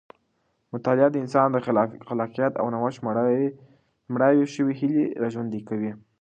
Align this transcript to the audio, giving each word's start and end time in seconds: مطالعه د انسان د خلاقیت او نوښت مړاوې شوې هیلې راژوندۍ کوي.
مطالعه 0.73 1.07
د 1.11 1.15
انسان 1.23 1.47
د 1.51 1.57
خلاقیت 2.09 2.53
او 2.61 2.65
نوښت 2.73 2.99
مړاوې 4.13 4.45
شوې 4.55 4.73
هیلې 4.79 5.05
راژوندۍ 5.23 5.61
کوي. 5.69 5.91